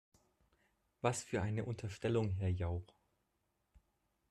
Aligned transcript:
Was 1.01 1.23
für 1.23 1.43
eine 1.43 1.63
Unterstellung, 1.65 2.31
Herr 2.31 2.49
Jauch! 2.49 2.95